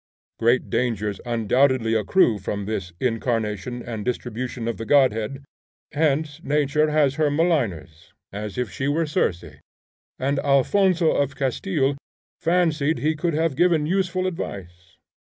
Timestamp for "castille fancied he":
11.35-13.15